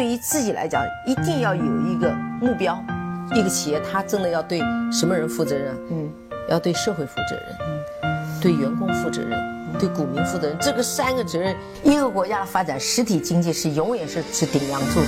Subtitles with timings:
[0.00, 2.10] 对于自己来讲，一定要有一个
[2.40, 2.82] 目标。
[3.34, 4.58] 一个企业，它真的要对
[4.90, 5.76] 什么人负责任？
[5.90, 6.10] 嗯，
[6.48, 7.44] 要对社会负责任，
[8.04, 9.38] 嗯，对员工负责任，
[9.78, 10.56] 对股民负责任。
[10.58, 15.00] 这个三个责任，一个国家的发展，实体经济是永远是是顶梁柱。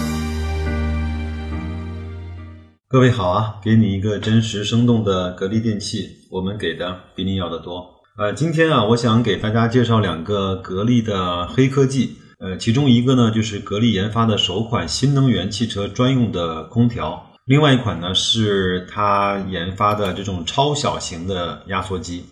[2.90, 7.82] 各位好啊，给你一个真实生动的格力电器，我们给的比你要的多。
[8.18, 12.18] 呃，今天啊，我想给大家介绍两个格力的黑科技。
[12.42, 17.30] 呃，其中一个呢，就是格力研发的首款新能源汽车专用的空调。
[17.44, 22.24] 另外一款呢，是它研发的这种超小型的压缩机。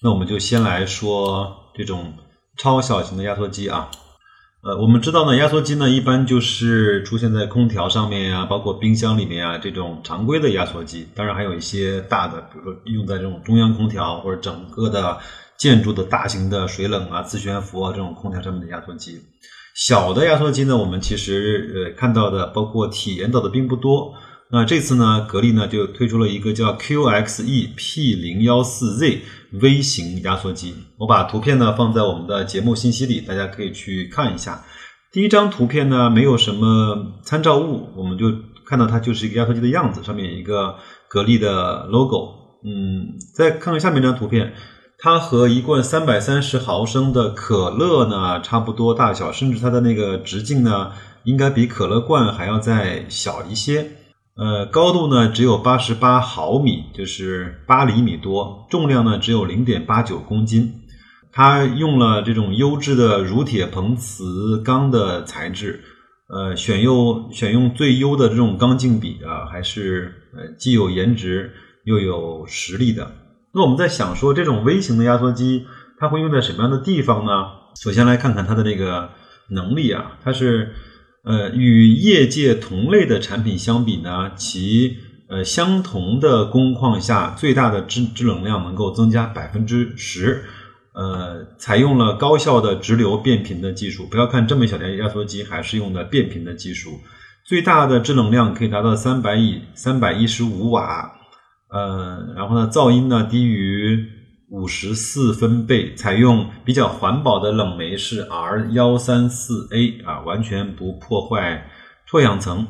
[0.00, 2.14] 那我们就先来说这种
[2.56, 3.90] 超小型的压缩机啊。
[4.62, 11.08] 呃，我们知道呢，压缩机呢一般就是出现在空调上面呀，包括冰箱里面啊这种常规的压缩机。
[11.16, 15.18] 当然还有一些大的，比如说用在这种中央空调或者整个的
[15.58, 19.20] 建筑的大型的水冷啊、自悬浮啊这种空调上面的压缩机。
[19.74, 24.14] 小的压缩机呢，我们其实呃看到的，包括体验到的并不多。
[24.50, 29.20] 那这次呢，格力呢就推出了一个叫 QXE P 零幺四 Z
[29.60, 30.74] 微型压缩机。
[30.96, 34.64] 我把图片呢放在我们的节目信息里，大家可以去看一下。
[35.12, 38.32] 第一张图片呢没有什么参照物，我们就
[38.66, 40.76] 看到它就是一个压缩机的样子，上面有一个
[41.08, 42.34] 格力的 logo。
[42.64, 44.54] 嗯，再看看下面这张图片，
[45.00, 50.90] 它和一罐三百三十毫升的可乐呢差不多大小，甚至它的那个直径呢
[51.22, 53.92] 应该比可乐罐还要再小一些。
[54.34, 60.82] 呃，高度呢只有八十八毫米，就是八厘米多，重量呢只有零点八九公斤。
[61.30, 65.80] 它用了这种优质的乳铁硼瓷钢的材质，
[66.28, 71.52] 呃，选用选用最优的这种钢镜比啊，还是呃既有颜值
[71.84, 73.08] 又有实力的。
[73.54, 75.66] 那我们在想说，这种微型的压缩机
[75.98, 77.32] 它会用在什么样的地方呢？
[77.80, 79.10] 首先来看看它的这个
[79.50, 80.74] 能力啊，它是。
[81.24, 84.96] 呃，与业界同类的产品相比呢，其
[85.28, 90.44] 呃相同的工况下，最大的制制冷量能够增加百分之十。
[90.94, 94.06] 呃，采用了高效的直流变频的技术。
[94.06, 97.00] 不要看这么小的压缩机，还是用的变频的技术，
[97.44, 101.17] 最大的制冷量可以达到三百以三百一十五瓦。
[101.70, 104.16] 呃，然后呢，噪音呢低于。
[104.50, 111.68] 五十四分贝，采用比较环保的冷媒是 R 幺三四 A 啊，完全不破坏
[112.08, 112.66] 脱氧层。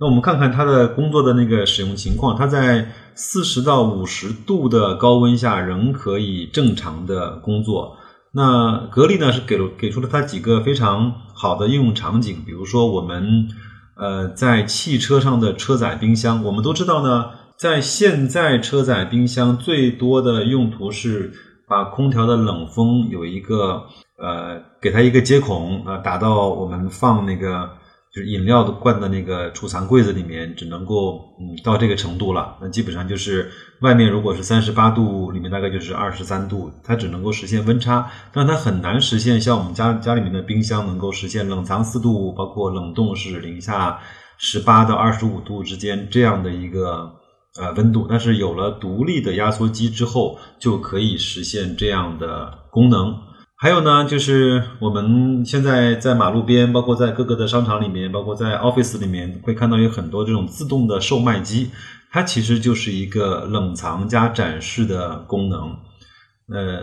[0.00, 7.96] 那我们看看它的工作的那个使用情况，它在四十到五十度的高温下仍可以正常的工作。
[8.34, 13.46] 那格力呢是给了给出了它几个非常好的应用场景，比如说我们
[13.96, 17.38] 呃在汽车上的车载冰箱，我们都知道呢。
[17.60, 21.30] 在现在车载冰箱最多的用途是
[21.68, 23.84] 把空调的冷风有一个
[24.16, 27.68] 呃给它一个接孔啊打到我们放那个
[28.14, 32.56] 就是饮料的罐的那个储藏柜子里面，只能够嗯到这个程度了。
[32.62, 33.50] 那基本上就是
[33.82, 43.98] 外面如果是三十八度，里面大概就是二十三度，它只能够实现温差，但它很难实现像我们家家里面的冰箱能够实现冷藏四度，包括冷冻是零下
[44.38, 47.19] 十八到二十五度之间这样的一个。
[47.58, 53.18] 呃，温度，但是有了独立的压缩机之后，就可以实现这样的功能。
[53.56, 61.70] 还有呢，就是我们现在在马路边，包括在各个的商场里面，包括在 office 里面，会看到有很多这种自动的售卖机，
[62.10, 65.76] 它其实就是一个冷藏加展示的功能。
[66.52, 66.82] 呃，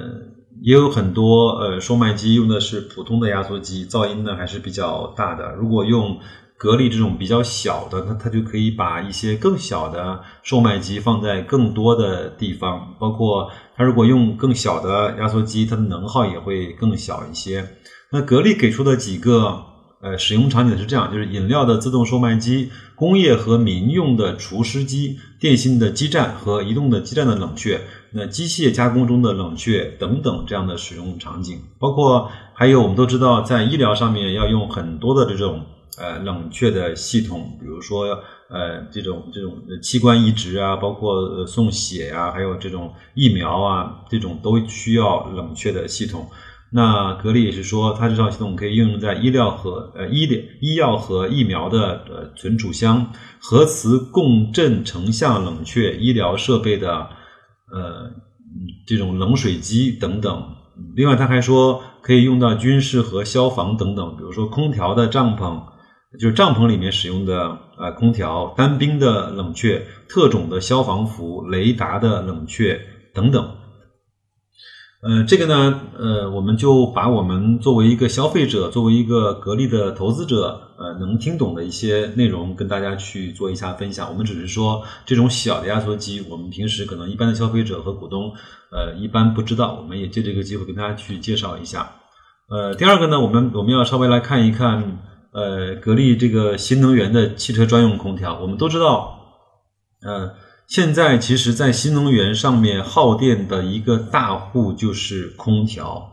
[0.62, 5.56] 也有很多呃售卖机用的是普通的压缩机，噪音呢还是比较大的。
[5.56, 6.20] 如果用
[6.58, 17.64] 格力这种比较小的，那它就可以把一些更小的售卖机放在更多的地方，包括它如果用更小的压缩机，它的能耗也会更小一些。
[18.12, 19.66] 那格力给出的几个
[20.02, 27.80] 呃使用场景是这样：就是饮料的自动售卖机、工业和民用的除湿机、电信的基站和移动的基站的冷却，
[28.14, 35.64] 那机械加工中的冷却等等这样的使用场景，包括还有我们都知道，在医疗上面要用很多的这种。
[35.98, 38.20] 呃，冷却的系统，比如说
[38.50, 46.28] 呃，这种这种器官移植啊，包括呃送血呀，还有这种疫苗啊，这种都需要冷却的系统。
[46.72, 57.10] 那格力也是说，它这套系统可以应用在医疗和呃医疗医药和疫苗的呃存储箱、核磁共振成像冷却医疗设备的
[57.74, 58.12] 呃
[58.86, 60.56] 这种冷水机等等。
[60.96, 65.64] 另外，他还说可以用到军事和消防等等，比如说空调的帐篷。
[66.20, 72.80] 就是帐篷里面使用的呃空调、单兵的冷却、特种的消防服、雷达的冷却
[73.14, 73.56] 等等。
[75.00, 84.10] 呃，这个呢，呃，我们就把我们作为一个消费者，作为一个格力的投资者，呃，能听懂的一些内容，跟大家去做一下分享。
[84.10, 88.34] 我们只是说，这种小的压缩机，我们平时可能一般的消费者和股东，
[88.72, 91.92] 呃，一般不知道，我们也借这个机会跟大家去介绍一下。
[92.50, 94.98] 呃，第二个呢，我们我们要稍微来看一看，
[95.38, 98.40] 呃，格力这个新能源的汽车专用空调。
[98.42, 99.20] 我们都知道，
[100.02, 100.34] 呃。
[100.68, 106.12] 现在其实，在新能源上面耗电的一个大户就是空调。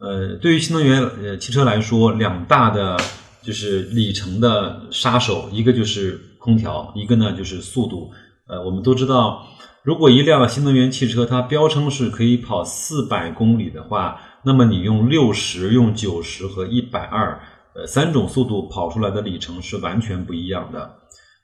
[0.00, 2.96] 呃，对于新能源呃汽车来说，两大的
[3.44, 8.10] 就是里程的杀手，一个就是空调，一个呢就是速度。
[8.48, 9.46] 呃，我们都知道，
[9.84, 17.40] 如果一辆新能源汽车它标称是可以跑四百公里的话，那么你用六十、用九十和一百二，
[17.74, 20.98] 呃，三种速度跑出来的里程是完全不一样的。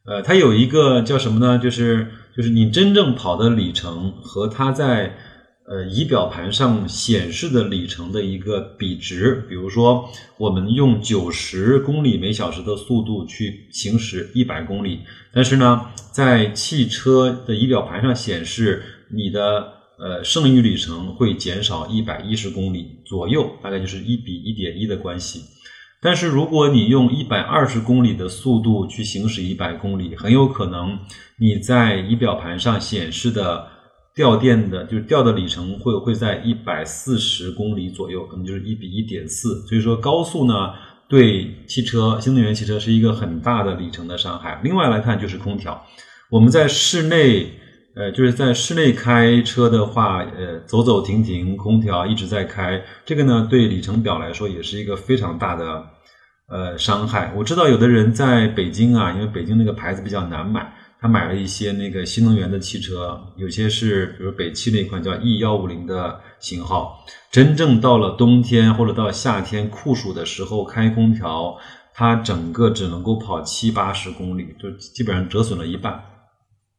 [0.04, 1.58] 呃，它有一个叫什么呢？
[1.58, 5.16] 就是就是你真正跑的里程和它在
[5.66, 9.44] 呃仪表盘上显示的里程的一个比值。
[9.48, 10.08] 比如说，
[10.38, 15.00] 我们用九十公里每小时的速度去行驶一百公里，
[15.32, 25.42] 但是呢，在汽车的仪表盘上显示你的呃剩余里程会减少一百一十公里左右，大概就是一比一点一的关系。
[26.00, 30.98] 但是如果你用一百二十公里的速度去行驶一百公里，很有可能
[31.38, 33.66] 你在仪表盘上显示的
[34.14, 39.66] 掉电的，就是掉的里程会会在一百四十公里左右，可能就是一比一点四。
[39.66, 40.72] 所以说高速呢，
[41.08, 44.60] 对汽车新能源汽车是一个很大的里程的伤害。
[44.62, 45.84] 另外来看就是空调，
[46.30, 47.52] 我们在室内。
[47.98, 55.84] 呃，就是在室内开车的话，呃，走走停停，空调一直在开，这个呢，对里程表来说也是一个非常大的
[56.48, 57.32] 呃伤害。
[57.36, 71.56] 我知道有的人在北京啊，因为北京那个牌子比较难买，他买了一些那个新能源的汽车，有些是比如北汽那款叫 E 幺五零的型号，真正到了冬天或者到夏天酷暑的时候开空调，
[71.92, 76.00] 它整个只能够跑七八十公里，就基本上折损了一半。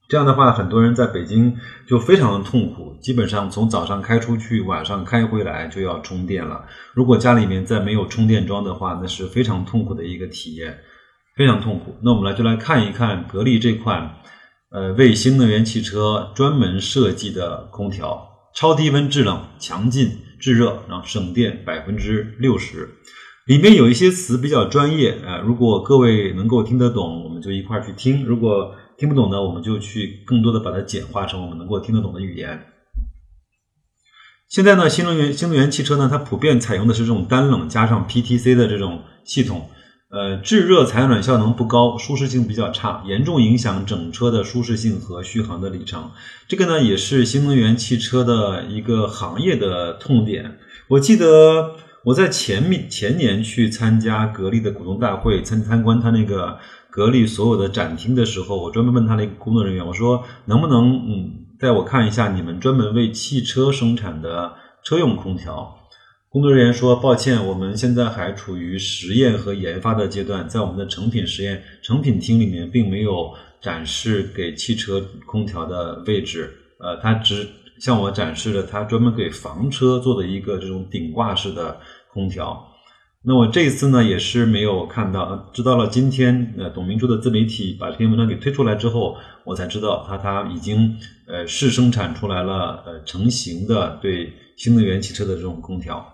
[0.09, 1.55] 这样的话，很多人在北京
[1.87, 6.65] 就非常的痛苦，基本上从早上开出去，晚上开回来就要充电了。
[6.95, 10.79] 如果家里面再没有充电桩的话，那是非常痛苦的一个体验，
[11.37, 11.95] 非常痛苦。
[12.01, 14.15] 那我们来就来看一看格力这款，
[14.71, 20.09] 呃，为新能源汽车专门设计的空调，超低温制冷、强劲
[20.39, 22.89] 制热，然后省电百分之六十。
[23.45, 32.65] 里面有一些词比较专业啊，如果各位能够听得懂，我们就一块儿去听；如果听不懂呢，我们就去更多的把它简化成我们能够听得懂的语言。
[34.49, 39.69] 现在呢，新能源新能源汽车呢，它普遍采用的是这种单冷加上 PTC 的这种系统，
[40.09, 46.11] 呃，制热采暖效能不高，舒适性比较差，严重影响整车的舒适性和续航的里程。
[46.49, 50.57] 这个呢，也是新能源汽车的一个行业的痛点。
[50.89, 56.59] 我记得我在前面前年去参加格力的股东大会，参参观他那个。
[56.91, 64.53] 格力所有的展厅的时候，我专门问他那个工作人员，我说能不能嗯带我看一下你们专门为汽车生产的
[64.83, 65.75] 车用空调？
[66.29, 76.53] 工作人员说抱歉，我们现在还处于实验和研发的阶段，在我们的成品实验成品厅里面并没有展示给汽车空调的位置。
[76.79, 77.47] 呃，他只
[77.79, 81.79] 向我展示了他专门给房车做的一个这种顶挂式的
[82.13, 82.63] 空调。
[83.21, 90.95] 那我这一次呢，也是没有看到，知道了今天呃董明珠的自媒体把这篇文章给推出来之后，我才知道他他已经
[91.27, 96.13] 呃试生产出来了呃成型的对新能源汽车的这种空调。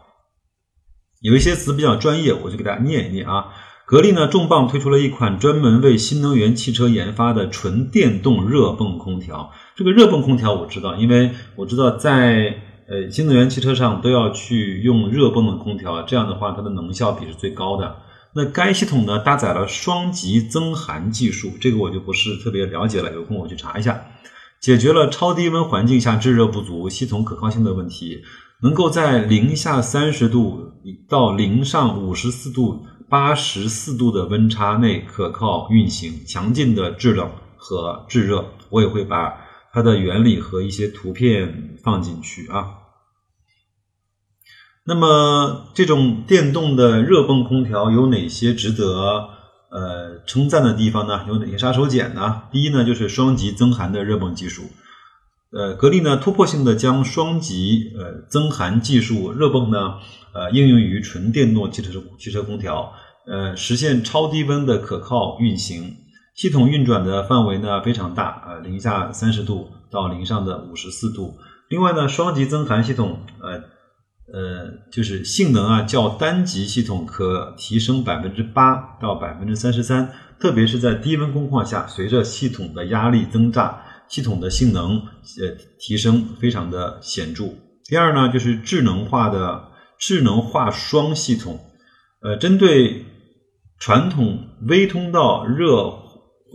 [1.21, 3.53] 有一些词比较专业，我就给大家念一念啊。
[3.85, 9.51] 格力呢重磅推出了一款专门为新能源汽车研发的纯电动热泵空调。
[9.75, 12.63] 这个热泵空调我知道，因为我知道在。
[12.87, 17.95] 呃，新能源汽车上都要去用热泵的空调，这样的话它的能效比是最高的。
[18.35, 24.05] 那该系统呢搭载了双极增寒技术，这个我就不是特别了解了，有空我去查一下。
[24.59, 28.21] 解决了超低温环境下制热不足、系统可靠性的问题，
[28.61, 30.73] 能够在零下三十度
[31.09, 38.45] 到零上五十四度、八十四度的温差内可靠运行，强劲的制冷和制热。
[38.69, 39.44] 我也会把。
[39.75, 42.67] 它的原理和一些图片放进去啊。
[44.85, 49.27] 那么，这种电动的热泵空调有哪些值得
[49.69, 51.25] 呃称赞的地方呢？
[51.27, 52.43] 有哪些杀手锏呢？
[52.53, 54.63] 第一呢，就是双极增寒的热泵技术。
[55.51, 59.95] 呃，格力呢突破性的将双极呃增寒技术热泵呢
[60.33, 62.93] 呃应用于纯电动汽车汽车空调，
[63.27, 65.97] 呃实现超低温的可靠运行。
[66.35, 71.37] 系统运转的范围呢非常大，呃，零下三十度到零上的五十四度。
[71.69, 73.53] 另外呢，双极增寒系统，呃，
[74.31, 87.45] 呃，就是性能啊，较单级系统可提升百分之八到百分之三十三，特别是在低温工况下，随着系统的压力增大，系统的性能呃提升非常的显著。
[87.85, 91.59] 第二呢，就是智能化的智能化双系统，
[92.21, 93.05] 呃，针对
[93.79, 96.04] 传统微通道热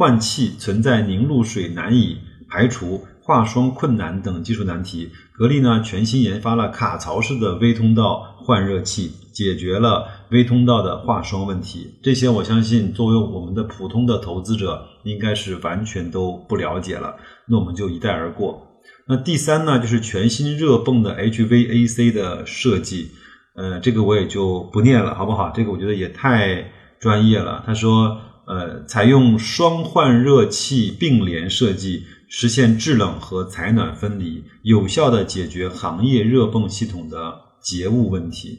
[0.00, 2.16] 换气存在凝露水难以
[2.49, 3.04] 排除。
[3.23, 11.99] 化霜困难等技术难题，格力呢全新研发了卡槽式的微通道换热器，解决了微通道的化霜问题。
[12.02, 17.16] 这些我相信，作为我们的普通的投资者，应该是完全都不了解了。
[17.47, 18.80] 那我们就一带而过。
[19.07, 23.11] 那第三呢，就是全新热泵的 HVAC 的设计，
[23.54, 25.52] 呃，这个我也就不念了，好不好？
[25.54, 27.62] 这个我觉得也太专业了。
[27.64, 28.19] 他说，
[28.50, 32.02] 呃，采用双换热器并联设计。
[32.33, 38.57] 实现制冷和采暖分离，有效的解决行业热泵系统的节雾问题。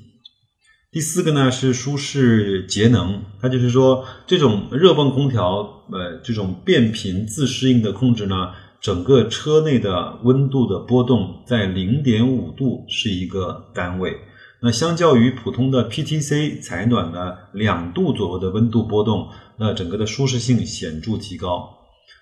[0.91, 14.17] 第四个呢是舒适节能，它就是说这种热泵空调，呃，这种变频自适应的控制呢，整个车内的温度的波动在零点五度是一个单位。
[14.63, 19.27] 那相较于普通的 PTC 采暖的两度左右的温度波动，
[19.57, 21.67] 那整个的舒适性显著提高。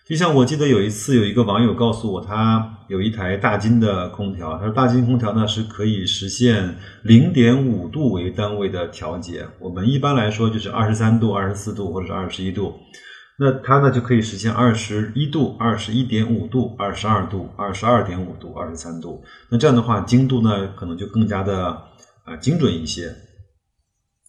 [0.07, 4.57] 就像我记得有一次，有一个网友告诉我，他有一台大金的空调。
[4.57, 9.45] 他说，大金空调呢是可以实现零点五度为单位的调节。
[9.59, 12.73] 我们一般来说就是二十三度、二十四度或者是二十一度，
[13.37, 19.21] 那它呢就可以实现二十一度、二十一点五度、二十二度、二十二点五度、二十三度。
[19.49, 21.77] 那这样的话，精度呢可能就更加的
[22.25, 23.15] 啊精准一些。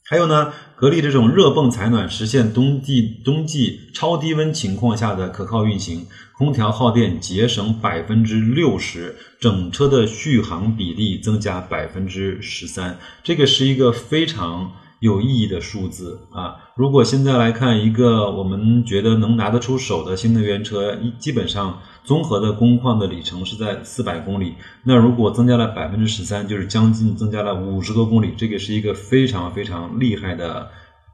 [0.08, 6.06] 还有呢，格力这种热泵采暖实现冬季冬季超低温情况下的可靠运行，
[6.36, 14.72] 空调耗电节省百分之六十，整车的续航比例增加百分之十三，这个是一个非常。
[15.00, 16.56] 有意义的数字啊！
[16.76, 24.54] 如果现在来看一个我们觉得能拿得出手的新能源车，基本上综合的工况的里程是在四百公里。
[24.84, 30.70] 那如果增加了百分之十三，就是将近增加了五十多公里，这个是一个非常非常厉害的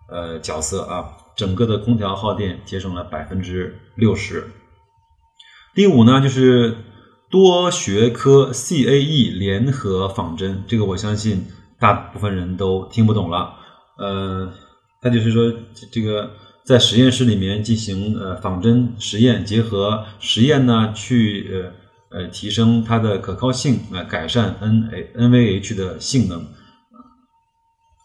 [0.08, 1.04] 呃角色啊！
[1.36, 4.44] 整个的空调耗电节省了百分之六十。
[5.74, 6.74] 第五呢，就是
[7.30, 11.44] 多学科 CAE 联合仿真，这个我相信
[11.78, 13.54] 大部分人都听不懂了。
[13.98, 14.50] 呃，
[15.02, 15.52] 他就是说，
[15.92, 16.30] 这个
[16.66, 21.72] 在实验室里面进行呃仿真实验，结合实验呢去
[22.10, 26.44] 呃呃提升它的可靠性，来改善 N A N V H 的性能，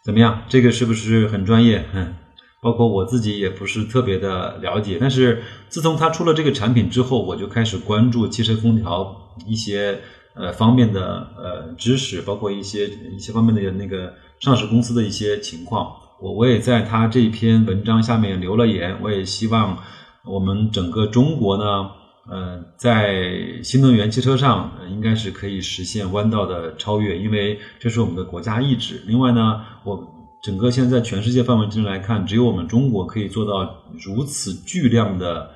[0.06, 0.44] 怎么样？
[0.48, 1.86] 这个是不是很专业？
[1.94, 2.16] 嗯
[2.62, 10.00] 包括我自己也不是特别的了解，但是自从他出了这个产品之后，我就开始关注汽车空调一些
[10.36, 14.14] 呃方面的呃知识，包括一些一些方面的那个。
[14.42, 18.98] 上市公司的一些情况，我我也在他这篇文章下面留了言。
[19.02, 19.78] 我也希望
[20.24, 21.90] 我们整个中国呢，
[22.30, 29.02] 呃，在新能源汽车上应该是可以实现弯道的超越，因为这是我们的国家意志。
[29.08, 30.00] 另外呢，我
[30.44, 35.50] 整个现在全世界范围之内来看，只有我们中国可以做到如此巨量的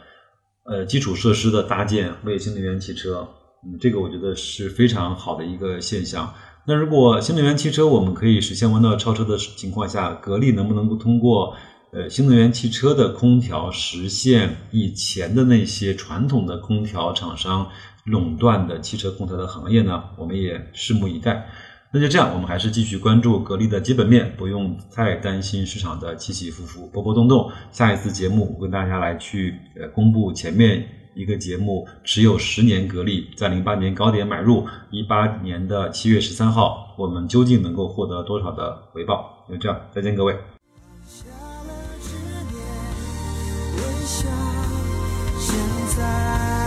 [0.65, 3.27] 呃基础设施的搭建为新能源汽车，
[3.65, 6.34] 嗯，这个我觉得是非常好的一个现象。
[6.67, 11.55] 那如果新能源汽车我们可以实现弯道超车的情况下，格力能不能够通过
[11.91, 17.69] 呃新能源汽车的空调实现以前的那些传统的空调厂商
[18.05, 20.03] 垄断的汽车空调的行业呢？
[20.17, 21.45] 我们也拭目以待。
[21.93, 27.51] 那就这样，我们还是继续关注格力的基本面，不用太担心市场的起起伏伏、波波动动。
[27.72, 30.84] 下一次节目我跟大家来去呃公布前面。
[31.15, 39.45] 一个节目持有十年格力，在零八年高点买入，一八年的七月十三号，我们究竟能够获得多少的回报？
[39.50, 40.36] 就这样，再见各位。
[45.38, 45.55] 现
[45.95, 46.64] 在